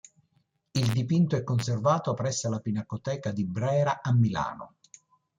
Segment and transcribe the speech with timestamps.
[0.71, 4.77] Il dipinto è conservato presso la Pinacoteca di Brera a Milano.